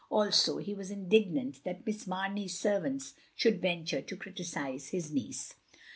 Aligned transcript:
Also 0.09 0.57
he 0.57 0.73
was 0.73 0.89
indignant 0.89 1.63
that 1.63 1.85
Miss 1.85 2.07
Mamey's 2.07 2.57
servants 2.57 3.13
shotild 3.37 3.61
venture 3.61 4.01
to 4.01 4.17
criticise 4.17 4.87
his 4.87 5.11
niece. 5.11 5.53